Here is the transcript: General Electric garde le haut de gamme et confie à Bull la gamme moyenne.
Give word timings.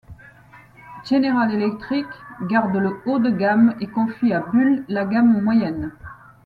General 1.05 1.53
Electric 1.53 2.07
garde 2.49 2.75
le 2.77 2.97
haut 3.05 3.19
de 3.19 3.29
gamme 3.29 3.75
et 3.79 3.85
confie 3.85 4.33
à 4.33 4.39
Bull 4.39 4.83
la 4.89 5.05
gamme 5.05 5.39
moyenne. 5.43 5.91